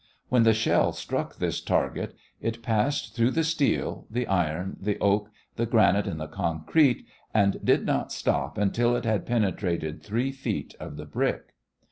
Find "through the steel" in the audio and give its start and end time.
3.15-4.07